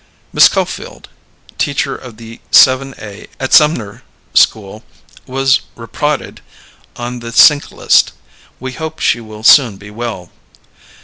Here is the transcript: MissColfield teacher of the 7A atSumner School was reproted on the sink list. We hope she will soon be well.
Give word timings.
MissColfield 0.33 1.05
teacher 1.59 1.95
of 1.95 2.17
the 2.17 2.41
7A 2.51 3.27
atSumner 3.39 4.01
School 4.33 4.83
was 5.27 5.59
reproted 5.75 6.41
on 6.95 7.19
the 7.19 7.31
sink 7.31 7.69
list. 7.71 8.11
We 8.59 8.71
hope 8.71 8.97
she 8.99 9.21
will 9.21 9.43
soon 9.43 9.77
be 9.77 9.91
well. 9.91 10.31